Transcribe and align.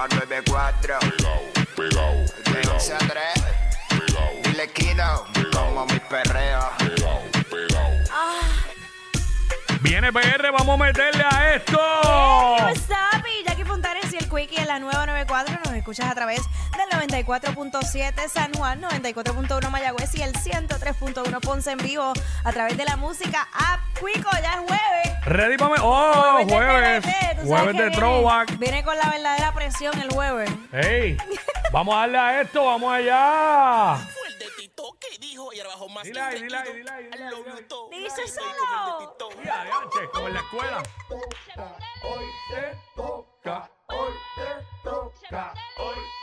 Nueva 0.00 0.08
94. 0.08 0.98
Pegao, 1.00 1.40
pegao, 1.76 2.14
De 2.14 2.42
pegao, 2.54 2.74
11 2.76 2.94
a 2.94 2.98
3. 2.98 3.12
pegao, 3.90 4.30
Dile 4.44 4.68
Kino. 4.72 5.26
Como 5.52 5.84
mis 5.86 6.00
perreos. 6.00 6.64
pegao, 6.78 7.20
pegao. 7.50 7.90
Viene 9.82 10.10
PR, 10.12 10.50
vamos 10.52 10.80
a 10.80 10.84
meterle 10.84 11.24
a 11.30 11.54
esto. 11.54 11.78
What's 11.78 12.88
up? 12.88 13.24
Y 13.26 13.44
Jackie 13.44 13.64
Fontanes 13.64 14.10
y 14.12 14.16
el 14.16 14.28
Quickie 14.28 14.60
en 14.60 14.68
la 14.68 14.78
nueva 14.78 15.04
94. 15.06 15.59
Escuchas 15.80 16.10
a 16.10 16.14
través 16.14 16.42
del 16.76 16.88
94.7 17.10 18.28
San 18.28 18.52
Juan, 18.54 18.82
94.1 18.82 19.70
Mayagüez 19.70 20.14
y 20.14 20.22
el 20.22 20.34
103.1 20.34 21.40
Ponce 21.40 21.70
en 21.72 21.78
vivo 21.78 22.12
a 22.44 22.52
través 22.52 22.76
de 22.76 22.84
la 22.84 22.96
música 22.96 23.48
App 23.52 23.80
Quico. 23.94 24.28
Ya 24.42 24.52
es 24.54 24.58
jueves. 24.68 25.24
Ready 25.24 25.56
para 25.56 25.74
Oh, 25.82 26.44
jueves. 26.48 27.02
TNT, 27.02 27.46
Jueves 27.46 27.66
de 27.68 27.72
viene- 27.72 27.96
throwback. 27.96 28.58
Viene 28.58 28.84
con 28.84 28.96
la 28.98 29.08
verdadera 29.08 29.54
presión 29.54 29.98
el 30.00 30.10
jueves. 30.12 30.50
Hey, 30.72 31.16
vamos 31.72 31.94
a 31.94 31.98
darle 32.00 32.18
a 32.18 32.40
esto, 32.42 32.64
vamos 32.64 32.92
allá. 32.92 33.96
Fue 34.12 34.28
el 34.28 34.38
de 34.38 34.46
Tito 34.58 34.96
que 35.00 35.18
dijo 35.18 35.52
y 35.52 35.60
ahora 35.60 35.70
bajó 35.70 35.88
más 35.88 36.04
Dile 36.04 36.20
ahí, 36.20 36.42
dile 36.42 36.56
ahí, 36.58 36.72
dile 36.74 36.90
ahí, 36.90 37.04
ahí, 37.04 37.10
en 40.26 40.34
la 40.34 40.40
escuela. 40.40 40.82
Hoy 42.02 42.24
te 42.50 42.78
toca, 42.96 43.70
hoy 43.88 44.12
te 44.36 44.59
K 45.30 45.36
hoy. 45.76 46.19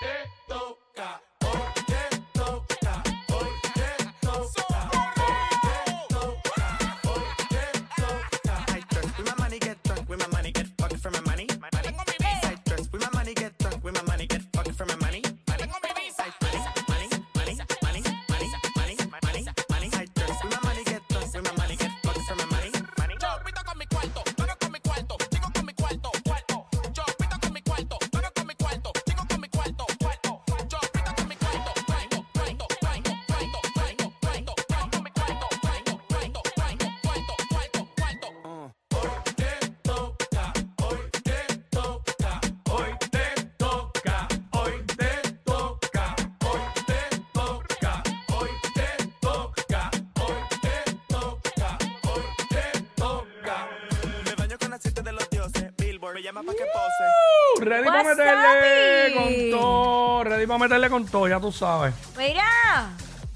Ready 57.69 57.85
para 57.85 58.03
What's 58.03 58.17
meterle 58.17 59.13
con 59.13 59.59
todo, 59.59 60.23
ready 60.23 60.45
para 60.47 60.59
meterle 60.59 60.89
con 60.89 61.05
todo, 61.05 61.27
ya 61.27 61.39
tú 61.39 61.51
sabes. 61.51 61.93
Mira, 62.17 62.89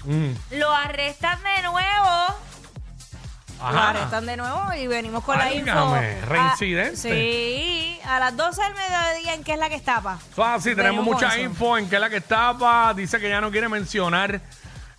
Mm. 0.04 0.32
lo 0.58 0.70
arrestan 0.72 1.38
de 1.42 1.62
nuevo. 1.62 2.36
Lo 3.60 3.68
Ajá. 3.68 3.90
arrestan 3.90 4.26
de 4.26 4.36
nuevo 4.36 4.74
y 4.74 4.88
venimos 4.88 5.22
con 5.22 5.38
la 5.38 5.52
info. 5.54 5.66
Válgame, 5.72 6.16
Ah, 6.22 6.26
reincidente. 6.26 6.96
sí, 6.96 8.00
a 8.04 8.18
las 8.18 8.36
12 8.36 8.60
del 8.60 8.74
mediodía, 8.74 9.34
¿en 9.34 9.44
qué 9.44 9.52
es 9.52 9.58
la 9.60 9.68
que 9.68 9.76
estaba? 9.76 10.18
So, 10.34 10.42
así, 10.44 10.70
tenemos 10.74 11.04
Venimos 11.04 11.04
con 11.06 11.14
mucha 11.14 11.28
eso. 11.36 11.44
info 11.44 11.78
en 11.78 11.88
qué 11.88 11.94
es 11.94 12.00
la 12.00 12.10
que 12.10 12.16
estaba. 12.16 12.92
Dice 12.94 13.20
que 13.20 13.28
ya 13.28 13.40
no 13.40 13.52
quiere 13.52 13.68
mencionar, 13.68 14.40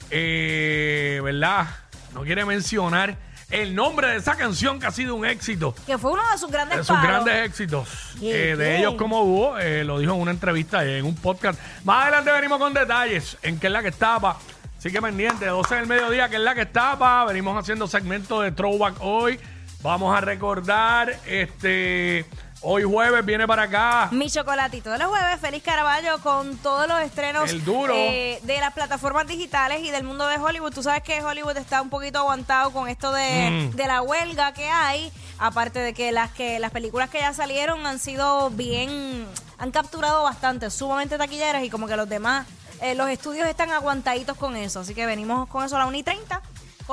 eh, 0.10 1.20
¿verdad? 1.22 1.68
No 2.14 2.22
quiere 2.22 2.46
mencionar 2.46 3.18
el 3.62 3.76
nombre 3.76 4.08
de 4.08 4.18
esa 4.18 4.36
canción 4.36 4.80
que 4.80 4.88
ha 4.88 4.92
sido 4.92 5.16
un 5.16 5.26
éxito. 5.26 5.74
Que 5.86 5.98
fue 5.98 6.12
uno 6.12 6.22
de 6.32 6.38
sus 6.38 6.50
grandes 6.52 6.80
De 6.80 6.84
sus 6.84 6.96
palos. 6.96 7.08
grandes 7.26 7.46
éxitos. 7.48 7.88
¿Qué, 8.20 8.52
Eh, 8.52 8.56
de 8.56 8.66
qué? 8.66 8.78
ellos 8.80 8.96
como 8.96 9.22
hubo, 9.22 9.58
eh, 9.60 9.84
lo 9.84 10.00
dijo 10.00 10.14
en 10.14 10.22
una 10.22 10.32
entrevista, 10.32 10.84
eh, 10.86 10.98
en 11.00 11.06
un 11.06 11.16
podcast. 11.16 11.60
Más 11.84 12.04
adelante 12.04 12.32
venimos 12.32 12.58
con 12.60 12.74
detalles 12.74 13.38
en 13.44 13.60
qué 13.60 13.68
es 13.68 13.74
la 13.74 13.82
que 13.82 13.90
estaba. 13.90 14.38
Así 14.78 14.92
que 14.92 15.02
pendiente, 15.02 15.46
12 15.46 15.76
del 15.76 15.88
mediodía, 15.88 16.28
que 16.30 16.36
es 16.36 16.42
la 16.42 16.56
que 16.56 16.62
estaba. 16.64 17.24
Venimos 17.26 17.58
haciendo 17.58 17.88
segmentos 17.88 18.44
de 18.44 18.52
throwback 18.52 18.96
hoy. 19.00 19.40
Vamos 19.82 20.18
a 20.18 20.22
recordar, 20.22 21.14
este, 21.26 22.26
hoy 22.64 22.84
jueves 22.84 23.26
viene 23.26 23.46
para 23.46 23.64
acá. 23.64 24.08
Mi 24.12 24.30
chocolatito 24.30 24.90
de 24.92 24.98
los 24.98 25.08
jueves, 25.08 25.40
Feliz 25.40 25.62
Caraballo, 25.64 26.20
con 26.22 26.58
todos 26.58 26.88
los 26.88 27.00
estrenos 27.02 27.50
El 27.52 27.64
duro. 27.64 27.94
eh, 27.96 28.40
de 28.44 28.60
las 28.60 28.74
plataformas 28.74 29.28
digitales 29.28 29.82
y 29.84 29.92
del 29.92 30.04
mundo 30.04 30.26
de 30.28 30.38
Hollywood. 30.38 30.74
Tú 30.74 30.82
sabes 30.84 31.04
que 31.04 31.22
Hollywood 31.22 31.58
está 31.58 31.82
un 31.82 31.90
poquito 31.90 32.20
aguantado 32.20 32.72
con 32.72 32.88
esto 32.88 33.12
de, 33.12 33.70
Mm. 33.72 33.76
de 33.76 33.88
la 33.88 34.02
huelga 34.02 34.54
que 34.54 34.68
hay. 34.70 35.12
Aparte 35.40 35.80
de 35.80 35.94
que 35.94 36.12
las 36.12 36.32
que 36.32 36.60
las 36.60 36.72
películas 36.72 37.10
que 37.10 37.20
ya 37.20 37.34
salieron 37.34 37.86
han 37.86 38.00
sido 38.00 38.50
bien, 38.52 39.26
han 39.58 39.72
capturado 39.72 40.24
bastante, 40.24 40.70
sumamente 40.70 41.18
taquilleras 41.18 41.64
y 41.64 41.70
como 41.70 41.88
que 41.88 41.98
los 41.98 42.08
demás, 42.08 42.48
eh, 42.82 42.96
los 42.96 43.10
estudios 43.10 43.48
están 43.48 43.72
aguantaditos 43.72 44.38
con 44.38 44.56
eso. 44.56 44.82
Así 44.82 44.94
que 44.94 45.06
venimos 45.06 45.48
con 45.50 45.66
eso 45.66 45.76
a 45.76 45.80
la 45.80 45.86
1 45.88 45.98
y 45.98 46.04
30 46.04 46.42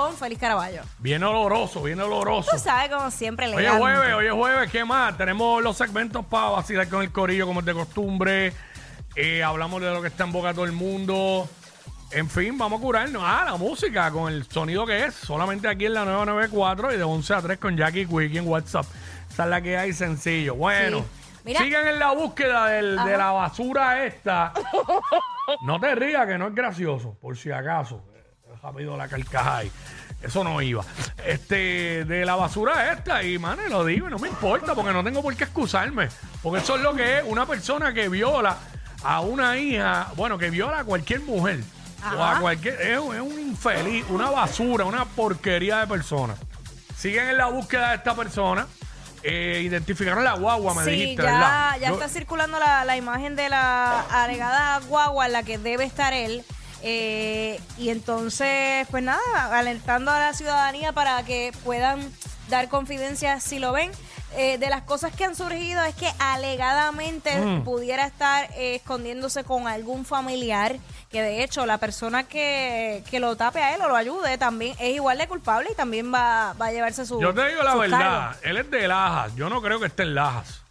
con 0.06 0.16
Feliz 0.16 0.38
Caraballo. 0.38 0.82
Viene 0.98 1.24
oloroso, 1.24 1.82
viene 1.82 2.02
oloroso. 2.02 2.50
Tú 2.52 2.58
sabes, 2.58 2.90
como 2.90 3.10
siempre, 3.10 3.46
Hoy 3.46 3.52
es 3.52 3.58
elegante. 3.58 3.80
jueves, 3.80 4.14
hoy 4.14 4.26
es 4.26 4.32
jueves, 4.32 4.70
¿qué 4.70 4.84
más? 4.84 5.16
Tenemos 5.16 5.62
los 5.62 5.76
segmentos 5.76 6.24
para 6.26 6.48
vacilar 6.50 6.88
con 6.88 7.02
el 7.02 7.12
corillo 7.12 7.46
como 7.46 7.60
es 7.60 7.66
de 7.66 7.74
costumbre. 7.74 8.52
Eh, 9.16 9.42
hablamos 9.42 9.80
de 9.82 9.90
lo 9.92 10.00
que 10.02 10.08
está 10.08 10.24
en 10.24 10.32
boca 10.32 10.48
de 10.48 10.54
todo 10.54 10.64
el 10.64 10.72
mundo. 10.72 11.48
En 12.12 12.28
fin, 12.28 12.58
vamos 12.58 12.80
a 12.80 12.82
curarnos. 12.82 13.22
Ah, 13.24 13.42
la 13.46 13.56
música 13.56 14.10
con 14.10 14.32
el 14.32 14.44
sonido 14.50 14.84
que 14.86 15.04
es. 15.04 15.14
Solamente 15.14 15.68
aquí 15.68 15.86
en 15.86 15.94
la 15.94 16.04
994 16.04 16.92
y 16.92 16.96
de 16.96 17.02
11 17.04 17.34
a 17.34 17.42
3 17.42 17.58
con 17.58 17.76
Jackie 17.76 18.06
Quickie 18.06 18.38
en 18.38 18.48
WhatsApp. 18.48 18.84
Esa 19.30 19.44
es 19.44 19.48
la 19.50 19.60
que 19.62 19.76
hay 19.78 19.92
sencillo. 19.92 20.54
Bueno, 20.56 21.04
Sí. 21.44 21.54
Sigan 21.56 21.86
en 21.88 21.98
la 21.98 22.10
búsqueda 22.12 22.66
del- 22.66 22.96
de 23.02 23.16
la 23.16 23.30
basura 23.30 24.04
esta. 24.04 24.52
No 25.62 25.80
te 25.80 25.94
rías 25.96 26.26
que 26.26 26.38
no 26.38 26.46
es 26.48 26.54
gracioso, 26.54 27.16
por 27.20 27.36
si 27.36 27.50
acaso. 27.50 28.04
Rápido 28.62 28.96
la 28.96 29.08
carcaja 29.08 29.58
ahí. 29.58 29.72
Eso 30.22 30.44
no 30.44 30.60
iba. 30.60 30.84
Este, 31.24 32.04
de 32.04 32.26
la 32.26 32.36
basura 32.36 32.92
esta, 32.92 33.22
y 33.22 33.38
man, 33.38 33.58
lo 33.70 33.84
digo, 33.86 34.06
y 34.08 34.10
no 34.10 34.18
me 34.18 34.28
importa, 34.28 34.74
porque 34.74 34.92
no 34.92 35.02
tengo 35.02 35.22
por 35.22 35.34
qué 35.34 35.44
excusarme. 35.44 36.08
Porque 36.42 36.62
eso 36.62 36.76
es 36.76 36.82
lo 36.82 36.94
que 36.94 37.18
es 37.18 37.24
una 37.26 37.46
persona 37.46 37.94
que 37.94 38.08
viola 38.10 38.58
a 39.02 39.20
una 39.20 39.56
hija, 39.56 40.08
bueno, 40.16 40.36
que 40.36 40.50
viola 40.50 40.80
a 40.80 40.84
cualquier 40.84 41.20
mujer. 41.20 41.60
O 42.16 42.22
a 42.22 42.38
cualquier. 42.40 42.80
Es, 42.80 42.98
es 42.98 43.20
un 43.20 43.38
infeliz, 43.40 44.04
una 44.10 44.30
basura, 44.30 44.84
una 44.84 45.04
porquería 45.06 45.78
de 45.80 45.86
persona. 45.86 46.34
Siguen 46.96 47.28
en 47.30 47.38
la 47.38 47.46
búsqueda 47.46 47.90
de 47.90 47.96
esta 47.96 48.14
persona. 48.14 48.66
Eh, 49.22 49.60
identificaron 49.64 50.24
la 50.24 50.32
guagua, 50.34 50.72
me 50.74 50.84
Sí, 50.84 50.90
dijiste, 50.92 51.22
ya, 51.22 51.30
¿verdad? 51.32 51.76
ya 51.78 51.88
Yo- 51.88 51.94
está 51.94 52.08
circulando 52.08 52.58
la, 52.58 52.86
la 52.86 52.96
imagen 52.96 53.36
de 53.36 53.50
la 53.50 54.00
alegada 54.10 54.80
guagua 54.80 55.26
en 55.26 55.32
la 55.32 55.42
que 55.42 55.58
debe 55.58 55.84
estar 55.84 56.12
él. 56.14 56.42
Eh, 56.82 57.60
y 57.78 57.90
entonces, 57.90 58.86
pues 58.90 59.02
nada, 59.02 59.20
alertando 59.58 60.10
a 60.10 60.18
la 60.20 60.32
ciudadanía 60.32 60.92
para 60.92 61.22
que 61.24 61.52
puedan 61.64 62.00
dar 62.48 62.68
confidencia 62.68 63.38
si 63.40 63.58
lo 63.58 63.72
ven. 63.72 63.90
Eh, 64.36 64.58
de 64.58 64.70
las 64.70 64.82
cosas 64.82 65.12
que 65.12 65.24
han 65.24 65.34
surgido 65.34 65.82
es 65.82 65.94
que 65.96 66.08
alegadamente 66.20 67.36
Mm. 67.36 67.64
pudiera 67.64 68.06
estar 68.06 68.48
eh, 68.54 68.76
escondiéndose 68.76 69.42
con 69.42 69.66
algún 69.66 70.04
familiar, 70.04 70.76
que 71.10 71.20
de 71.20 71.42
hecho 71.42 71.66
la 71.66 71.78
persona 71.78 72.22
que, 72.24 73.02
que 73.10 73.18
lo 73.18 73.34
tape 73.36 73.60
a 73.60 73.74
él 73.74 73.80
o 73.82 73.88
lo 73.88 73.96
ayude 73.96 74.38
también 74.38 74.76
es 74.78 74.94
igual 74.94 75.18
de 75.18 75.26
culpable 75.26 75.70
y 75.72 75.74
también 75.74 76.14
va, 76.14 76.52
va 76.60 76.66
a 76.66 76.72
llevarse 76.72 77.04
su 77.06 77.20
Yo 77.20 77.34
te 77.34 77.48
digo 77.48 77.62
la 77.64 77.74
verdad, 77.74 77.98
cargos. 77.98 78.36
él 78.42 78.56
es 78.58 78.70
de 78.70 78.86
Lajas. 78.88 79.34
Yo 79.34 79.48
no 79.48 79.60
creo 79.60 79.80
que 79.80 79.86
esté 79.86 80.04
en 80.04 80.14
Lajas. 80.14 80.62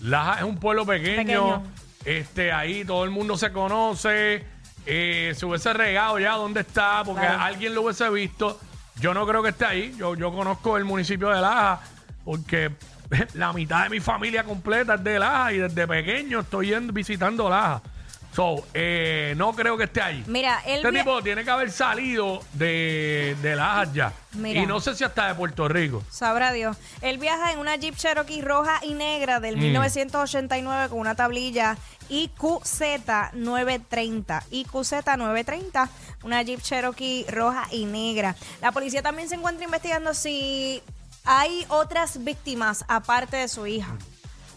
Lajas 0.00 0.38
es 0.38 0.44
un 0.44 0.58
pueblo 0.58 0.86
pequeño. 0.86 1.16
Pequeño. 1.16 1.62
Este, 2.04 2.52
ahí 2.52 2.84
todo 2.84 3.02
el 3.04 3.10
mundo 3.10 3.36
se 3.36 3.50
conoce. 3.50 4.46
Eh, 4.86 5.32
se 5.36 5.46
hubiese 5.46 5.72
regado 5.72 6.18
ya 6.18 6.32
dónde 6.32 6.60
está, 6.60 7.02
porque 7.04 7.22
Claro. 7.22 7.40
alguien 7.42 7.74
lo 7.74 7.82
hubiese 7.82 8.08
visto. 8.10 8.60
Yo 9.00 9.12
no 9.14 9.26
creo 9.26 9.42
que 9.42 9.48
esté 9.50 9.64
ahí. 9.64 9.94
Yo, 9.96 10.14
yo 10.14 10.32
conozco 10.32 10.76
el 10.76 10.84
municipio 10.84 11.28
de 11.30 11.40
Lajas, 11.40 11.80
porque 12.24 12.70
la 13.34 13.52
mitad 13.52 13.84
de 13.84 13.90
mi 13.90 14.00
familia 14.00 14.44
completa 14.44 14.94
es 14.94 15.04
de 15.04 15.18
Lajas 15.18 15.52
y 15.52 15.56
desde 15.58 15.86
pequeño 15.86 16.40
estoy 16.40 16.68
yendo- 16.68 16.92
visitando 16.92 17.48
Lajas. 17.48 17.82
So, 18.34 18.66
eh, 18.74 19.34
no 19.36 19.54
creo 19.54 19.76
que 19.78 19.84
esté 19.84 20.02
ahí. 20.02 20.24
Mira, 20.26 20.60
él 20.66 20.84
Este 20.84 20.98
tipo 20.98 21.22
tiene 21.22 21.44
que 21.44 21.50
haber 21.50 21.70
salido 21.70 22.42
de, 22.54 23.36
de 23.40 23.54
Lajas 23.54 23.92
ya. 23.94 24.12
Mira. 24.32 24.60
Y 24.60 24.66
no 24.66 24.80
sé 24.80 24.96
si 24.96 25.04
hasta 25.04 25.28
de 25.28 25.34
Puerto 25.36 25.68
Rico. 25.68 26.02
Sabrá 26.10 26.52
Dios. 26.52 26.76
Él 27.00 27.18
viaja 27.18 27.52
en 27.52 27.60
una 27.60 27.76
Jeep 27.76 27.94
Cherokee 27.96 28.42
roja 28.42 28.80
y 28.82 28.94
negra 28.94 29.38
del 29.38 29.56
Mm. 29.56 29.60
1989 29.60 30.88
con 30.88 30.98
una 30.98 31.14
tablilla 31.14 31.76
IQZ930. 32.10 34.42
IQZ930, 34.50 35.88
una 36.24 36.42
Jeep 36.42 36.60
Cherokee 36.60 37.26
roja 37.30 37.68
y 37.70 37.84
negra. 37.84 38.34
La 38.60 38.72
policía 38.72 39.02
también 39.02 39.28
se 39.28 39.36
encuentra 39.36 39.64
investigando 39.64 40.12
si 40.14 40.82
hay 41.24 41.64
otras 41.68 42.24
víctimas 42.24 42.84
aparte 42.88 43.36
de 43.36 43.48
su 43.48 43.66
hija. 43.66 43.96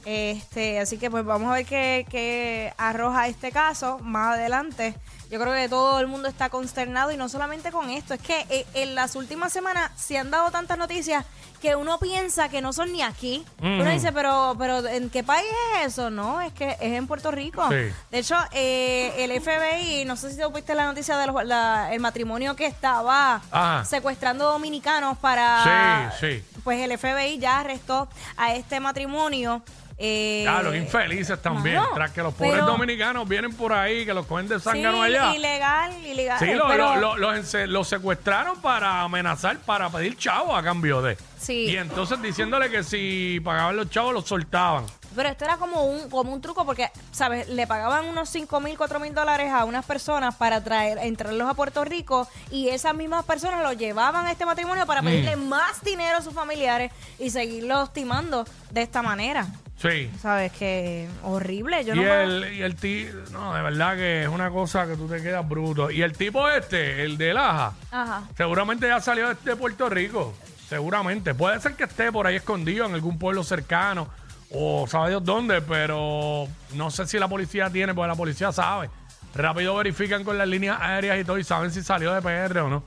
Este, 0.09 0.79
así 0.79 0.97
que 0.97 1.11
pues 1.11 1.25
vamos 1.25 1.51
a 1.51 1.55
ver 1.55 1.65
qué, 1.65 2.05
qué 2.09 2.73
arroja 2.77 3.27
este 3.27 3.51
caso 3.51 3.99
más 3.99 4.35
adelante. 4.37 4.95
Yo 5.29 5.37
creo 5.37 5.53
que 5.53 5.67
todo 5.67 5.99
el 5.99 6.07
mundo 6.07 6.29
está 6.29 6.49
consternado 6.49 7.11
y 7.11 7.17
no 7.17 7.27
solamente 7.27 7.71
con 7.71 7.89
esto, 7.89 8.13
es 8.13 8.21
que 8.21 8.45
eh, 8.49 8.65
en 8.73 8.95
las 8.95 9.17
últimas 9.17 9.51
semanas 9.51 9.91
se 9.97 10.17
han 10.17 10.31
dado 10.31 10.49
tantas 10.49 10.77
noticias 10.77 11.25
que 11.61 11.75
uno 11.75 11.99
piensa 11.99 12.47
que 12.47 12.61
no 12.61 12.71
son 12.71 12.93
ni 12.93 13.01
aquí. 13.01 13.43
Mm. 13.59 13.81
Uno 13.81 13.91
dice, 13.91 14.13
pero, 14.13 14.55
pero 14.57 14.87
¿en 14.87 15.09
qué 15.09 15.25
país 15.25 15.45
es 15.81 15.87
eso? 15.87 16.09
No, 16.09 16.39
es 16.39 16.53
que 16.53 16.69
es 16.69 16.93
en 16.93 17.05
Puerto 17.05 17.29
Rico. 17.29 17.67
Sí. 17.67 17.93
De 18.09 18.19
hecho, 18.19 18.37
eh, 18.53 19.13
el 19.17 19.41
FBI, 19.41 20.05
no 20.05 20.15
sé 20.15 20.31
si 20.31 20.41
supiste 20.41 20.73
la 20.73 20.85
noticia 20.85 21.17
del 21.17 21.99
matrimonio 21.99 22.55
que 22.55 22.65
estaba 22.65 23.41
Ajá. 23.51 23.83
secuestrando 23.83 24.45
dominicanos 24.45 25.17
para... 25.17 26.13
Sí, 26.17 26.37
sí. 26.45 26.59
Pues 26.63 26.79
el 26.79 26.97
FBI 26.97 27.39
ya 27.39 27.59
arrestó 27.59 28.07
a 28.37 28.53
este 28.53 28.79
matrimonio. 28.79 29.63
Eh, 29.99 30.43
Ya, 30.45 30.61
los 30.61 30.75
infelices 30.75 31.41
también. 31.41 31.81
Tras 31.95 32.11
que 32.11 32.21
los 32.21 32.33
pobres 32.33 32.53
pero- 32.53 32.65
dominicanos 32.67 33.27
vienen 33.27 33.53
por 33.55 33.73
ahí, 33.73 34.05
que 34.05 34.13
los 34.13 34.27
cogen 34.27 34.47
de 34.47 34.59
Sí, 34.59 34.65
zángano 34.65 35.01
allá. 35.01 35.33
ilegal, 35.35 36.05
ilegal. 36.05 36.37
Sí, 36.39 36.45
eh, 36.45 36.55
lo- 36.55 36.67
pero- 36.67 36.95
lo- 36.95 37.15
lo- 37.15 37.17
los, 37.17 37.35
ense- 37.35 37.65
los 37.65 37.87
secuestraron 37.87 38.61
para 38.61 39.01
amenazar, 39.01 39.57
para 39.57 39.89
pedir 39.89 40.15
chavos 40.15 40.57
a 40.57 40.61
cambio 40.61 41.01
de. 41.01 41.17
Sí. 41.39 41.65
Y 41.65 41.77
entonces 41.77 42.21
diciéndole 42.21 42.69
que 42.69 42.83
si 42.83 43.39
pagaban 43.43 43.75
los 43.75 43.89
chavos, 43.89 44.13
los 44.13 44.25
soltaban. 44.27 44.85
Pero 45.15 45.29
esto 45.29 45.45
era 45.45 45.57
como 45.57 45.83
un, 45.85 46.09
como 46.11 46.31
un 46.31 46.41
truco 46.41 46.63
porque, 46.63 46.91
¿sabes? 47.11 47.49
Le 47.49 47.65
pagaban 47.65 48.05
unos 48.05 48.29
5 48.29 48.59
mil, 48.59 48.77
4 48.77 48.99
mil 48.99 49.15
dólares 49.15 49.51
a 49.51 49.65
unas 49.65 49.83
personas 49.83 50.35
para 50.35 50.63
traer, 50.63 50.99
entrarlos 50.99 51.49
a 51.49 51.55
Puerto 51.55 51.83
Rico 51.83 52.27
y 52.51 52.69
esas 52.69 52.93
mismas 52.93 53.25
personas 53.25 53.63
los 53.63 53.75
llevaban 53.77 54.27
a 54.27 54.31
este 54.31 54.45
matrimonio 54.45 54.85
para 54.85 55.01
pedirle 55.01 55.35
Mm. 55.35 55.47
más 55.49 55.81
dinero 55.83 56.19
a 56.19 56.21
sus 56.21 56.35
familiares 56.35 56.91
y 57.17 57.31
seguirlos 57.31 57.91
timando 57.93 58.45
de 58.69 58.83
esta 58.83 59.01
manera. 59.01 59.47
Sí. 59.77 60.09
¿Sabes? 60.19 60.51
Que 60.53 61.07
horrible. 61.23 61.85
Yo 61.85 61.93
y 61.93 61.97
no 61.97 62.03
me- 62.03 62.23
el, 62.23 62.53
y 62.55 62.61
el 62.63 62.75
ti- 62.75 63.07
no, 63.31 63.53
de 63.53 63.61
verdad 63.61 63.95
que 63.95 64.23
es 64.23 64.27
una 64.27 64.49
cosa 64.49 64.87
que 64.87 64.95
tú 64.95 65.07
te 65.07 65.21
quedas 65.21 65.47
bruto. 65.47 65.91
Y 65.91 66.01
el 66.01 66.13
tipo 66.13 66.49
este, 66.49 67.03
el 67.03 67.17
de 67.17 67.33
Laja, 67.33 67.73
Ajá. 67.91 68.23
seguramente 68.35 68.87
ya 68.87 68.99
salió 68.99 69.29
de 69.35 69.55
Puerto 69.55 69.87
Rico. 69.89 70.33
Seguramente. 70.67 71.33
Puede 71.35 71.59
ser 71.61 71.75
que 71.75 71.83
esté 71.85 72.11
por 72.11 72.25
ahí 72.27 72.37
escondido 72.37 72.85
en 72.87 72.93
algún 72.95 73.17
pueblo 73.19 73.43
cercano 73.43 74.07
o 74.49 74.87
sabe 74.87 75.09
Dios 75.09 75.23
dónde, 75.23 75.61
pero 75.61 76.47
no 76.73 76.89
sé 76.91 77.05
si 77.05 77.19
la 77.19 77.27
policía 77.27 77.69
tiene, 77.69 77.93
porque 77.93 78.07
la 78.09 78.15
policía 78.15 78.51
sabe. 78.51 78.89
Rápido 79.35 79.75
verifican 79.75 80.23
con 80.23 80.37
las 80.37 80.47
líneas 80.47 80.77
aéreas 80.81 81.19
y 81.19 81.23
todo 81.23 81.37
y 81.37 81.43
saben 81.43 81.69
si 81.71 81.83
salió 81.83 82.13
de 82.13 82.21
PR 82.21 82.59
o 82.61 82.69
no. 82.69 82.83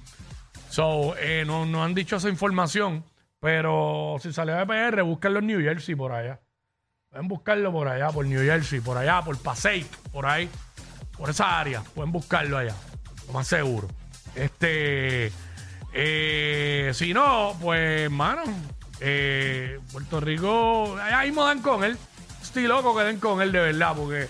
So, 0.69 1.15
eh, 1.19 1.45
no, 1.47 1.65
no 1.67 1.85
han 1.85 1.95
dicho 1.95 2.17
esa 2.17 2.29
información, 2.29 3.05
pero 3.41 4.17
si 4.21 4.33
salió 4.33 4.57
de 4.57 4.67
PR, 4.67 5.03
búsquenlo 5.03 5.39
en 5.39 5.47
New 5.47 5.61
Jersey 5.61 5.95
por 5.95 6.13
allá. 6.13 6.41
Pueden 7.11 7.27
buscarlo 7.27 7.73
por 7.73 7.89
allá, 7.89 8.09
por 8.11 8.25
New 8.25 8.41
Jersey, 8.41 8.79
por 8.81 8.97
allá, 8.97 9.21
por 9.23 9.37
Passaic, 9.37 9.85
por 10.13 10.27
ahí, 10.27 10.49
por 11.19 11.29
esa 11.29 11.59
área. 11.59 11.83
Pueden 11.83 12.13
buscarlo 12.13 12.57
allá, 12.57 12.73
lo 13.27 13.33
más 13.33 13.49
seguro. 13.49 13.89
Este, 14.37 15.33
eh, 15.93 16.93
si 16.95 17.13
no, 17.13 17.57
pues, 17.61 18.03
hermano, 18.03 18.43
eh, 19.01 19.81
Puerto 19.91 20.21
Rico, 20.21 20.97
allá 21.03 21.23
mismo 21.23 21.45
dan 21.45 21.61
con 21.63 21.83
él. 21.83 21.99
Estoy 22.41 22.69
loco 22.69 22.97
que 22.97 23.03
den 23.03 23.19
con 23.19 23.43
él 23.43 23.51
de 23.51 23.59
verdad, 23.61 23.93
porque 23.97 24.29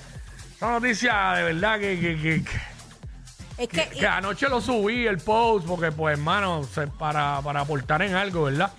esa 0.56 0.70
noticia 0.70 1.32
de 1.32 1.42
verdad 1.52 1.78
que, 1.78 2.00
que, 2.00 2.16
que- 2.16 2.44
que- 2.44 3.62
Es 3.62 3.68
que, 3.68 3.88
que, 3.90 3.98
que 3.98 4.06
anoche 4.06 4.48
lo 4.48 4.62
subí 4.62 5.06
el 5.06 5.18
post 5.18 5.66
porque 5.66 5.92
pues 5.92 6.16
hermano 6.16 6.66
para, 6.98 7.42
para 7.42 7.60
aportar 7.60 8.00
en 8.00 8.14
algo 8.14 8.44
verdad 8.44 8.72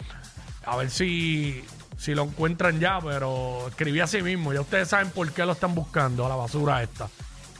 a 0.65 0.75
ver 0.77 0.89
si 0.89 1.63
si 2.01 2.15
lo 2.15 2.23
encuentran 2.23 2.79
ya 2.79 2.99
pero 2.99 3.67
escribí 3.67 3.99
así 3.99 4.21
mismo 4.23 4.51
ya 4.53 4.61
ustedes 4.61 4.87
saben 4.89 5.11
por 5.11 5.31
qué 5.31 5.45
lo 5.45 5.51
están 5.51 5.75
buscando 5.75 6.25
a 6.25 6.29
la 6.29 6.35
basura 6.35 6.81
esta 6.81 7.07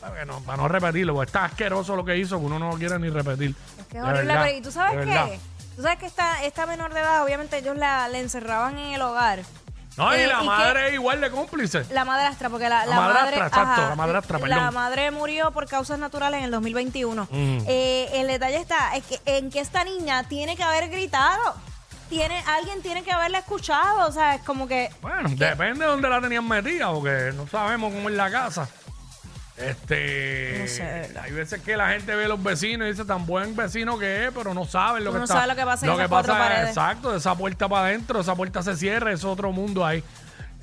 para, 0.02 0.16
que 0.20 0.26
no, 0.26 0.40
para 0.40 0.58
no 0.58 0.68
repetirlo 0.68 1.14
porque 1.14 1.28
está 1.30 1.46
asqueroso 1.46 1.96
lo 1.96 2.04
que 2.04 2.18
hizo 2.18 2.40
que 2.40 2.46
uno 2.46 2.58
no 2.58 2.72
lo 2.72 2.78
quiere 2.78 2.98
ni 2.98 3.10
repetir 3.10 3.54
Es 3.80 3.86
que 3.88 3.98
es 4.00 4.04
horrible, 4.04 4.24
verdad, 4.26 4.44
pero 4.46 4.58
¿y 4.58 4.62
tú 4.62 4.72
sabes 4.72 5.06
qué? 5.06 5.40
Tú 5.76 5.84
sabes 5.84 6.00
que 6.00 6.06
esta, 6.08 6.44
esta 6.44 6.66
menor 6.66 6.94
de 6.94 7.00
edad, 7.00 7.24
obviamente 7.24 7.58
ellos 7.60 7.78
la, 7.78 8.08
la 8.10 8.18
encerraban 8.20 8.78
en 8.78 8.94
el 8.94 9.02
hogar. 9.02 9.40
no 9.96 10.12
y 10.16 10.20
Eh, 10.22 10.28
la 10.28 10.44
¿y 10.44 10.46
madre 10.48 10.88
es 10.90 10.94
igual 10.96 11.22
de 11.22 11.30
cómplice 11.32 11.86
La 11.92 12.04
madrastra, 12.04 12.50
porque 12.50 12.68
la, 12.68 12.86
La 12.86 12.96
la 12.96 12.96
madrastra, 13.02 13.24
madre. 13.24 13.48
exacto, 13.48 13.90
la 13.90 13.96
madrastra, 13.96 14.40
La 14.40 14.48
perdón. 14.48 14.74
madre 14.74 15.12
murió 15.12 15.52
por 15.52 15.68
causas 15.68 15.98
naturales 15.98 16.40
en 16.40 16.46
el 16.46 16.52
2021. 16.52 17.24
Mm. 17.32 17.58
Eh, 17.68 18.10
el 18.16 18.28
detalle 18.28 18.58
está 18.58 18.96
es 18.96 19.04
que, 19.06 19.20
en 19.26 19.50
que 19.50 19.60
esta 19.62 19.84
niña 19.86 20.24
tiene 20.26 20.58
que 20.58 20.64
haber 20.64 20.90
gritado. 20.90 21.56
Tiene, 22.12 22.44
alguien 22.46 22.82
tiene 22.82 23.04
que 23.04 23.12
haberla 23.12 23.40
escuchado. 23.40 24.08
O 24.08 24.12
sea, 24.12 24.36
es 24.36 24.42
como 24.42 24.68
que. 24.68 24.90
bueno 25.02 25.30
depende 25.30 25.86
de 25.86 25.92
dónde 25.92 26.10
la 26.10 26.22
tenían 26.22 26.48
metida 26.48 26.92
porque 26.92 27.32
no 27.36 27.48
sabemos 27.48 27.92
cómo 27.94 28.10
es 28.10 28.16
la 28.16 28.30
casa 28.30 28.68
este 29.58 30.58
No 30.62 30.68
sé, 30.68 31.20
hay 31.22 31.32
veces 31.32 31.62
que 31.62 31.78
la 31.78 31.90
gente 31.90 32.16
ve 32.16 32.26
a 32.26 32.28
los 32.30 32.42
vecinos 32.42 32.88
y 32.88 32.92
dice 32.92 33.06
tan 33.06 33.26
buen 33.26 33.56
vecino 33.56 33.98
que 34.00 34.26
es 34.28 34.32
pero 34.34 34.54
no 34.54 34.66
saben 34.66 35.04
lo 35.04 35.12
Tú 35.12 35.14
que 35.16 35.20
no 35.20 35.24
está 35.26 35.36
sabes 35.36 35.50
lo 35.50 35.56
que 35.56 35.66
pasa 35.66 35.86
en 35.86 35.92
lo 35.92 35.98
que 35.98 36.08
cuatro 36.08 36.34
pasa 36.34 36.44
paredes. 36.50 36.70
exacto 36.70 37.12
de 37.12 37.18
esa 37.20 37.36
puerta 37.36 37.70
para 37.70 37.88
adentro 37.88 38.20
esa 38.22 38.36
puerta 38.36 38.64
se 38.64 38.76
cierra 38.76 39.12
es 39.12 39.24
otro 39.24 39.52
mundo 39.52 39.86
ahí 39.86 40.04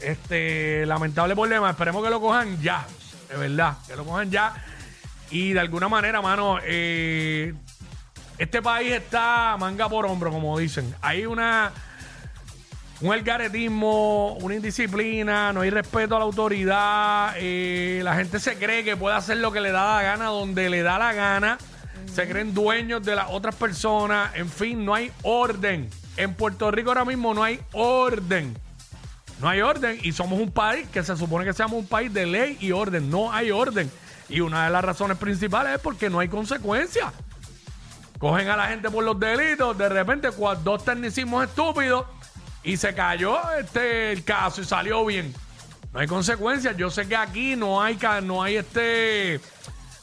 este 0.01 0.85
lamentable 0.87 1.35
problema 1.35 1.71
esperemos 1.71 2.03
que 2.03 2.11
lo 2.11 2.21
cojan 2.21 2.61
ya 2.61 2.85
de 3.29 3.37
verdad 3.37 3.75
que 3.87 3.94
lo 3.97 4.05
cojan 4.05 4.31
ya 4.31 4.55
y 5.31 5.53
de 5.53 5.61
alguna 5.61 5.89
manera 5.89 6.21
mano 6.21 6.59
eh, 6.65 7.55
este 8.38 8.62
país 8.62 8.93
está 8.93 9.56
manga 9.58 9.88
por 9.88 10.06
hombro 10.06 10.31
como 10.31 10.58
dicen 10.58 10.94
hay 11.00 11.26
una 11.26 11.73
un 13.00 13.12
algaretismo, 13.12 14.32
una 14.40 14.56
indisciplina, 14.56 15.52
no 15.52 15.61
hay 15.61 15.70
respeto 15.70 16.17
a 16.17 16.19
la 16.19 16.25
autoridad, 16.25 17.35
eh, 17.37 18.00
la 18.02 18.17
gente 18.17 18.40
se 18.40 18.56
cree 18.56 18.82
que 18.82 18.96
puede 18.96 19.14
hacer 19.14 19.37
lo 19.37 19.52
que 19.52 19.61
le 19.61 19.70
da 19.70 19.96
la 19.96 20.02
gana 20.02 20.25
donde 20.26 20.69
le 20.69 20.82
da 20.82 20.99
la 20.99 21.12
gana, 21.12 21.58
se 22.12 22.29
creen 22.29 22.55
dueños 22.55 23.05
de 23.05 23.14
las 23.14 23.26
otras 23.31 23.55
personas, 23.55 24.35
en 24.35 24.49
fin, 24.49 24.84
no 24.84 24.94
hay 24.94 25.12
orden. 25.23 25.88
En 26.17 26.34
Puerto 26.34 26.73
Rico 26.73 26.91
ahora 26.91 27.05
mismo 27.05 27.32
no 27.34 27.44
hay 27.44 27.61
orden. 27.73 28.56
No 29.41 29.49
hay 29.49 29.61
orden 29.61 30.00
y 30.02 30.11
somos 30.11 30.41
un 30.41 30.50
país 30.50 30.88
que 30.88 31.05
se 31.05 31.17
supone 31.17 31.44
que 31.44 31.52
seamos 31.52 31.79
un 31.79 31.87
país 31.87 32.12
de 32.12 32.26
ley 32.26 32.56
y 32.61 32.73
orden. 32.73 33.08
No 33.08 33.32
hay 33.32 33.52
orden. 33.52 33.88
Y 34.29 34.41
una 34.41 34.64
de 34.64 34.70
las 34.70 34.84
razones 34.84 35.17
principales 35.17 35.76
es 35.76 35.81
porque 35.81 36.11
no 36.11 36.19
hay 36.19 36.26
consecuencias. 36.26 37.12
Cogen 38.19 38.49
a 38.49 38.56
la 38.56 38.67
gente 38.67 38.91
por 38.91 39.05
los 39.05 39.19
delitos, 39.19 39.76
de 39.79 39.88
repente 39.88 40.29
cua- 40.31 40.56
dos 40.56 40.85
tecnicismos 40.85 41.44
estúpidos 41.44 42.05
y 42.65 42.76
se 42.76 42.93
cayó 42.94 43.38
este 43.59 44.12
el 44.12 44.25
caso 44.25 44.61
y 44.61 44.65
salió 44.65 45.05
bien. 45.06 45.32
No 45.93 46.00
hay 46.00 46.06
consecuencias. 46.09 46.77
Yo 46.77 46.91
sé 46.91 47.06
que 47.08 47.17
aquí 47.17 47.55
no 47.56 47.81
hay 47.82 47.98
no 48.25 48.43
hay 48.43 48.56
este 48.56 49.41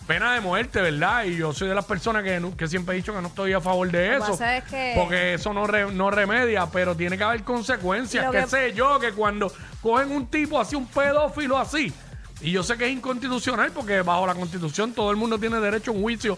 pena 0.07 0.33
de 0.35 0.39
muerte, 0.39 0.81
¿verdad? 0.81 1.25
Y 1.25 1.35
yo 1.37 1.51
soy 1.51 1.67
de 1.67 1.75
las 1.75 1.85
personas 1.85 2.23
que, 2.23 2.39
que 2.55 2.67
siempre 2.67 2.93
he 2.93 2.97
dicho 2.97 3.13
que 3.13 3.21
no 3.21 3.27
estoy 3.27 3.53
a 3.53 3.59
favor 3.59 3.89
de 3.91 4.15
eso. 4.15 4.33
es 4.57 4.63
que- 4.65 4.93
Porque 4.95 5.33
eso 5.33 5.51
no, 5.53 5.65
re- 5.67 5.91
no 5.91 6.09
remedia, 6.11 6.67
pero 6.67 6.95
tiene 6.95 7.17
que 7.17 7.23
haber 7.23 7.43
consecuencias. 7.43 8.23
Que, 8.31 8.37
que- 8.43 8.49
sé 8.69 8.73
yo 8.73 8.99
que 8.99 9.11
cuando 9.13 9.51
cogen 9.81 10.11
un 10.11 10.27
tipo 10.27 10.59
así, 10.61 10.75
un 10.75 10.87
pedófilo 10.87 11.57
así, 11.57 11.91
y 12.39 12.51
yo 12.51 12.61
sé 12.63 12.77
que 12.77 12.85
es 12.85 12.91
inconstitucional 12.91 13.71
porque 13.71 14.01
bajo 14.03 14.27
la 14.27 14.35
constitución 14.35 14.93
todo 14.93 15.09
el 15.11 15.17
mundo 15.17 15.39
tiene 15.39 15.59
derecho 15.59 15.89
a 15.91 15.93
un 15.95 16.01
juicio 16.01 16.37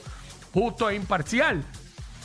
justo 0.54 0.90
e 0.90 0.96
imparcial. 0.96 1.64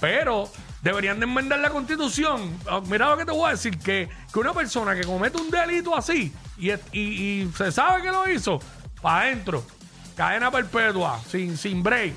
Pero 0.01 0.51
deberían 0.83 1.21
de 1.21 1.25
enmendar 1.27 1.61
la 1.61 1.71
constitución. 1.71 2.59
Ah, 2.69 2.81
Mira 2.85 3.11
lo 3.11 3.17
que 3.17 3.25
te 3.25 3.31
voy 3.33 3.49
a 3.49 3.53
decir, 3.53 3.79
que, 3.79 4.09
que 4.33 4.39
una 4.39 4.53
persona 4.53 4.95
que 4.95 5.03
comete 5.05 5.39
un 5.41 5.51
delito 5.51 5.97
así 5.97 6.33
y, 6.59 6.71
y- 6.73 6.77
y 6.93 7.53
se 7.57 7.71
sabe 7.71 8.03
que 8.03 8.09
lo 8.09 8.29
hizo, 8.29 8.59
para 9.01 9.27
adentro, 9.27 9.65
cadena 10.17 10.51
perpetua, 10.51 11.21
sin, 11.29 11.57
sin 11.57 11.83
break. 11.83 12.15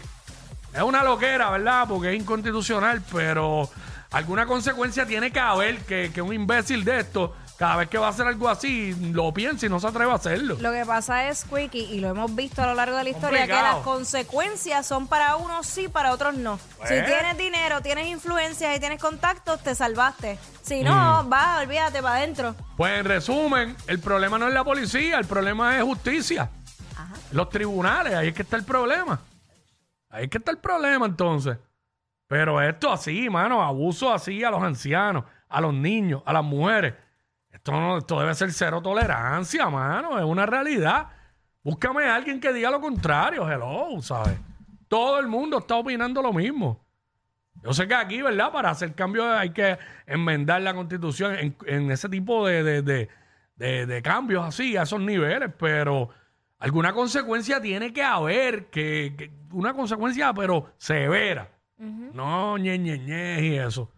Es 0.74 0.82
una 0.82 1.04
loquera, 1.04 1.52
¿verdad? 1.52 1.86
Porque 1.88 2.14
es 2.14 2.20
inconstitucional, 2.20 3.02
pero 3.14 3.70
alguna 4.12 4.46
consecuencia 4.46 5.06
tiene 5.06 5.32
que 5.32 5.40
haber 5.40 5.78
que, 5.86 6.12
que 6.14 6.22
un 6.22 6.34
imbécil 6.34 6.84
de 6.84 7.00
esto, 7.02 7.36
cada 7.58 7.78
vez 7.78 7.88
que 7.90 7.98
va 7.98 8.08
a 8.08 8.10
hacer 8.10 8.28
algo 8.28 8.50
así, 8.50 8.94
lo 9.14 9.34
piense 9.34 9.68
y 9.68 9.70
no 9.70 9.80
se 9.80 9.88
atreve 9.88 10.12
a 10.12 10.16
hacerlo. 10.16 10.58
Lo 10.60 10.72
que 10.72 10.86
pasa 10.86 11.30
es, 11.30 11.46
Quickie, 11.46 11.80
y 11.86 12.00
lo 12.00 12.10
hemos 12.10 12.36
visto 12.36 12.62
a 12.62 12.68
lo 12.68 12.74
largo 12.76 12.98
de 12.98 13.04
la 13.06 13.10
historia, 13.10 13.46
que 13.46 13.54
las 13.54 13.78
consecuencias 13.78 14.86
son 14.86 15.08
para 15.08 15.36
unos 15.38 15.66
sí, 15.66 15.88
para 15.88 16.12
otros 16.12 16.36
no. 16.36 16.60
Pues. 16.78 16.90
Si 16.90 16.96
tienes 17.06 17.38
dinero, 17.38 17.82
tienes 17.82 18.08
influencias 18.08 18.76
y 18.76 18.80
tienes 18.80 19.02
contactos, 19.02 19.62
te 19.64 19.74
salvaste. 19.76 20.38
Si 20.62 20.84
no, 20.84 21.24
Mm. 21.24 21.30
vas, 21.30 21.62
olvídate 21.64 22.02
para 22.02 22.16
adentro. 22.16 22.56
Pues 22.76 23.00
en 23.00 23.06
resumen, 23.06 23.76
el 23.88 24.00
problema 24.00 24.38
no 24.38 24.48
es 24.48 24.54
la 24.54 24.64
policía, 24.64 25.18
el 25.18 25.26
problema 25.26 25.78
es 25.78 25.84
justicia. 25.84 26.50
Los 27.32 27.50
tribunales, 27.50 28.14
ahí 28.16 28.30
es 28.30 28.34
que 28.34 28.42
está 28.44 28.56
el 28.58 28.64
problema. 28.64 29.20
Ahí 30.10 30.26
es 30.26 30.30
que 30.30 30.38
está 30.38 30.52
el 30.52 30.58
problema 30.58 31.06
entonces. 31.06 31.58
Pero 32.28 32.62
esto 32.62 32.92
así, 32.92 33.30
mano, 33.30 33.62
abuso 33.62 34.12
así 34.14 34.44
a 34.44 34.50
los 34.50 34.64
ancianos, 34.64 35.24
a 35.50 35.62
los 35.62 35.74
niños, 35.74 36.22
a 36.26 36.34
las 36.34 36.44
mujeres. 36.44 36.94
Esto, 37.65 37.72
no, 37.72 37.98
esto 37.98 38.19
debe 38.19 38.36
ser 38.36 38.51
cero 38.53 38.79
tolerancia, 38.79 39.67
mano, 39.72 40.19
es 40.19 40.24
una 40.24 40.45
realidad. 40.45 41.07
Búscame 41.63 42.03
a 42.05 42.13
alguien 42.13 42.39
que 42.39 42.53
diga 42.53 42.69
lo 42.69 42.79
contrario, 42.79 43.50
hello, 43.51 44.00
¿sabes? 44.03 44.38
Todo 44.88 45.19
el 45.19 45.25
mundo 45.25 45.57
está 45.57 45.74
opinando 45.77 46.22
lo 46.22 46.31
mismo. 46.31 46.86
Yo 47.63 47.74
sé 47.74 47.88
que 47.88 47.95
aquí, 47.95 48.22
¿verdad? 48.22 48.51
Para 48.51 48.69
hacer 48.69 48.93
cambios 48.93 49.25
hay 49.25 49.50
que 49.50 49.79
enmendar 50.05 50.62
la 50.62 50.75
constitución 50.75 51.34
en, 51.34 51.55
en 51.65 51.89
ese 51.89 52.07
tipo 52.07 52.45
de, 52.45 52.62
de, 52.62 52.81
de- 52.84 53.10
de, 53.55 53.86
de 53.88 54.01
cambios 54.03 54.45
así 54.45 54.77
a 54.77 54.84
esos 54.84 55.01
niveles, 55.01 55.50
pero 55.57 56.10
alguna 56.60 56.93
consecuencia 56.93 57.60
tiene 57.60 57.91
que 57.93 58.03
haber, 58.03 58.67
que, 58.67 59.15
que- 59.17 59.31
una 59.53 59.74
consecuencia 59.74 60.31
pero 60.36 60.72
severa. 60.77 61.50
No 61.79 62.60
ñe, 62.60 62.77
ñe, 62.77 63.00
ñe 63.00 63.41
y 63.41 63.57
eso. 63.57 63.91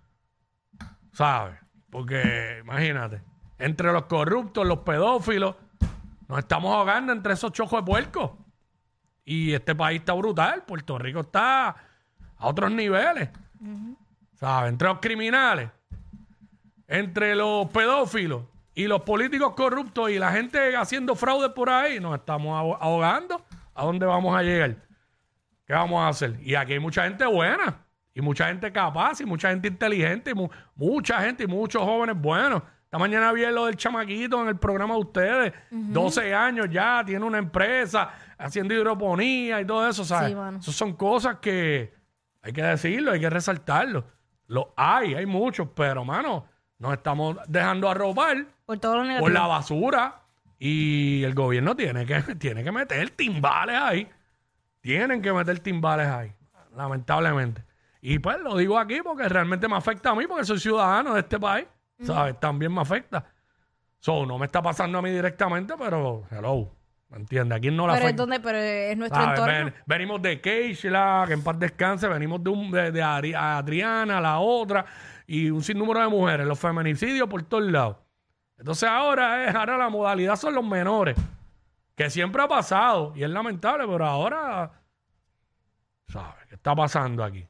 ¿Sabes? 1.12 1.55
Porque 1.91 2.59
imagínate, 2.62 3.21
entre 3.60 3.92
los 3.92 4.06
corruptos, 4.06 4.66
los 4.68 4.80
pedófilos, 4.80 5.56
nos 6.28 6.40
estamos 6.40 6.74
ahogando 6.76 7.12
entre 7.14 7.34
esos 7.34 7.52
chojos 7.52 7.80
de 7.82 7.86
puerco. 7.86 8.38
Y 9.26 9.54
este 9.54 9.76
país 9.76 10.00
está 10.00 10.14
brutal. 10.14 10.64
Puerto 10.66 10.98
Rico 10.98 11.22
está 11.22 11.70
a 11.70 11.76
otros 12.48 12.72
niveles. 12.72 13.30
¿Sabes? 14.36 14.70
Entre 14.72 14.88
los 14.88 15.00
criminales, 15.00 15.70
entre 16.88 17.36
los 17.36 17.68
pedófilos 17.70 18.44
y 18.76 18.88
los 18.88 19.02
políticos 19.02 19.54
corruptos 19.56 20.10
y 20.12 20.20
la 20.20 20.32
gente 20.32 20.76
haciendo 20.76 21.16
fraude 21.16 21.50
por 21.50 21.70
ahí, 21.70 22.00
nos 22.00 22.16
estamos 22.18 22.56
aho- 22.58 22.78
ahogando. 22.80 23.44
¿A 23.74 23.84
dónde 23.86 24.06
vamos 24.06 24.36
a 24.38 24.44
llegar? 24.44 24.76
¿Qué 25.66 25.74
vamos 25.74 26.00
a 26.02 26.08
hacer? 26.10 26.40
Y 26.42 26.56
aquí 26.56 26.74
hay 26.74 26.80
mucha 26.80 27.04
gente 27.04 27.26
buena, 27.26 27.84
y 28.14 28.22
mucha 28.22 28.48
gente 28.48 28.72
capaz, 28.72 29.20
y 29.22 29.26
mucha 29.26 29.50
gente 29.50 29.68
inteligente, 29.68 30.32
y 30.32 30.34
mu- 30.34 30.50
mucha 30.76 31.22
gente, 31.22 31.44
y 31.44 31.48
muchos 31.48 31.84
jóvenes 31.84 32.16
buenos. 32.20 32.62
Mañana 32.98 33.32
vi 33.32 33.46
lo 33.46 33.66
del 33.66 33.75
chamaquito 33.75 34.42
en 34.42 34.48
el 34.50 34.58
programa 34.58 34.96
de 34.96 35.00
ustedes, 35.00 35.54
12 35.72 36.34
años 36.34 36.68
ya, 36.70 37.04
tiene 37.06 37.25
una 37.25 37.38
empresa 37.38 38.10
haciendo 38.38 38.74
hidroponía 38.74 39.62
y 39.62 39.66
todo 39.66 39.88
eso, 39.88 40.04
¿sabes? 40.04 40.30
Sí, 40.30 40.36
mano. 40.36 40.60
Esas 40.60 40.75
son 40.75 40.94
cosas 40.94 41.38
que 41.38 41.94
hay 42.42 42.54
que 42.54 42.63
decirlo, 42.63 43.12
hay 43.12 43.20
que 43.20 43.30
resaltarlo. 43.30 44.06
Lo 44.48 44.74
hay, 44.77 45.16
hay 45.16 45.25
muchos, 45.25 45.68
pero, 45.75 46.06
mano, 46.06 46.46
nos 46.80 46.94
estamos 46.94 47.38
dejando 47.48 47.89
arropar 47.89 48.46
Por 48.66 48.77
todo 48.80 48.98
lo 48.98 49.04
negativo. 49.04 49.25
por 49.25 49.32
la 49.34 49.48
basura 49.48 50.22
y 50.60 51.24
el 51.24 51.34
gobierno 51.34 51.75
tiene 51.75 52.06
que, 52.06 52.22
tiene 52.39 52.63
que 52.63 52.72
meter 52.72 53.10
timbales 53.12 53.77
ahí. 53.77 54.10
Tienen 54.82 55.22
que 55.22 55.34
meter 55.34 55.60
timbales 55.60 56.08
ahí, 56.08 56.34
lamentablemente. 56.75 57.63
Y 58.01 58.20
pues 58.20 58.39
lo 58.39 58.56
digo 58.56 58.80
aquí 58.80 59.01
porque 59.04 59.27
realmente 59.27 59.68
me 59.68 59.75
afecta 59.75 60.12
a 60.12 60.16
mí 60.16 60.25
porque 60.27 60.46
soy 60.46 60.60
ciudadano 60.60 61.13
de 61.13 61.22
este 61.22 61.39
país, 61.39 61.66
¿sabes? 62.01 62.39
También 62.39 62.74
me 62.74 62.82
afecta. 62.82 63.25
So, 64.00 64.25
no 64.25 64.38
me 64.38 64.46
está 64.46 64.62
pasando 64.62 65.00
a 65.00 65.01
mí 65.01 65.10
directamente, 65.10 65.74
pero 65.77 66.24
hello, 66.32 66.72
¿me 67.10 67.18
entiendes? 67.18 67.58
Aquí 67.58 67.72
no 67.72 67.88
la 67.88 67.94
pero 67.94 68.06
es 68.06 68.10
afecta. 68.10 68.22
donde, 68.24 68.39
pero 68.39 68.58
es 68.60 68.98
nuestro 68.98 69.22
¿Sabes? 69.22 69.39
entorno. 69.39 69.66
Ven- 69.66 69.74
venimos 69.86 70.22
de 70.22 70.39
Keishla, 70.39 71.24
que 71.27 71.34
en 71.34 71.44
paz 71.44 71.60
descanse, 71.60 72.08
venimos 72.08 72.44
de, 72.44 72.50
un, 72.51 72.72
de, 72.72 72.92
de 72.92 73.01
Ari- 73.04 73.34
Adriana, 73.36 74.22
la 74.22 74.39
otra, 74.39 74.86
y 75.25 75.50
un 75.50 75.63
sinnúmero 75.63 76.00
de 76.01 76.08
mujeres, 76.10 76.46
los 76.48 76.60
feminicidios 76.60 77.27
por 77.27 77.42
todos 77.44 77.63
lados. 77.63 77.98
Entonces 78.58 78.88
ahora, 78.88 79.46
es, 79.46 79.56
ahora 79.56 79.77
la 79.77 79.89
modalidad 79.89 80.36
son 80.36 80.54
los 80.54 80.66
menores, 80.66 81.18
que 81.96 82.10
siempre 82.10 82.42
ha 82.44 82.48
pasado, 82.48 83.13
y 83.16 83.24
es 83.24 83.30
lamentable, 83.30 83.86
pero 83.88 84.06
ahora, 84.06 84.72
¿sabes? 86.08 86.46
¿Qué 86.48 86.56
está 86.56 86.75
pasando 86.75 87.24
aquí? 87.24 87.46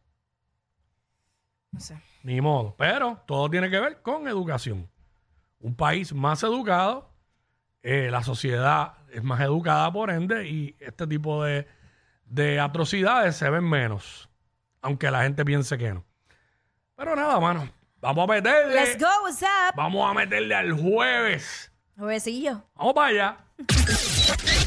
No 1.71 1.79
sé. 1.81 2.01
Ni 2.27 2.41
modo. 2.41 2.75
Pero 2.77 3.23
todo 3.25 3.49
tiene 3.49 3.69
que 3.69 3.79
ver 3.79 4.01
con 4.01 4.27
educación. 4.27 4.89
Un 5.61 5.77
país 5.77 6.11
más 6.11 6.43
educado, 6.43 7.09
eh, 7.83 8.09
la 8.11 8.21
sociedad 8.21 8.95
es 9.13 9.23
más 9.23 9.39
educada 9.39 9.89
por 9.93 10.09
ende 10.09 10.45
y 10.45 10.75
este 10.81 11.07
tipo 11.07 11.45
de, 11.45 11.67
de 12.25 12.59
atrocidades 12.59 13.37
se 13.37 13.49
ven 13.49 13.63
menos. 13.63 14.27
Aunque 14.81 15.09
la 15.09 15.23
gente 15.23 15.45
piense 15.45 15.77
que 15.77 15.93
no. 15.93 16.03
Pero 16.97 17.15
nada, 17.15 17.39
mano. 17.39 17.69
Vamos 18.01 18.29
a 18.29 18.33
meterle. 18.33 18.75
Let's 18.75 19.01
go, 19.01 19.07
what's 19.23 19.41
up? 19.41 19.73
Vamos 19.77 20.11
a 20.11 20.13
meterle 20.13 20.53
al 20.53 20.73
jueves. 20.73 21.71
Juevecillo. 21.97 22.61
Vamos 22.75 22.93
para 22.93 23.07
allá. 23.07 23.37